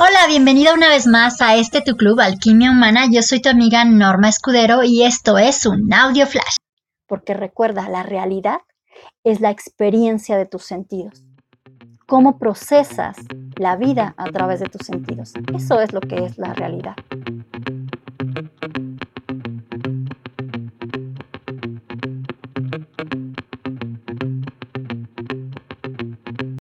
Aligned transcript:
Hola, 0.00 0.28
bienvenida 0.28 0.74
una 0.74 0.88
vez 0.90 1.08
más 1.08 1.42
a 1.42 1.56
este 1.56 1.80
tu 1.80 1.96
club 1.96 2.20
Alquimia 2.20 2.70
Humana. 2.70 3.06
Yo 3.10 3.20
soy 3.20 3.42
tu 3.42 3.48
amiga 3.48 3.84
Norma 3.84 4.28
Escudero 4.28 4.84
y 4.84 5.02
esto 5.02 5.38
es 5.38 5.66
un 5.66 5.92
audio 5.92 6.24
flash. 6.24 6.54
Porque 7.08 7.34
recuerda, 7.34 7.88
la 7.88 8.04
realidad 8.04 8.58
es 9.24 9.40
la 9.40 9.50
experiencia 9.50 10.36
de 10.36 10.46
tus 10.46 10.62
sentidos. 10.62 11.24
Cómo 12.06 12.38
procesas 12.38 13.16
la 13.56 13.74
vida 13.74 14.14
a 14.16 14.26
través 14.26 14.60
de 14.60 14.68
tus 14.68 14.86
sentidos. 14.86 15.32
Eso 15.52 15.80
es 15.80 15.92
lo 15.92 16.00
que 16.00 16.24
es 16.24 16.38
la 16.38 16.54
realidad. 16.54 16.94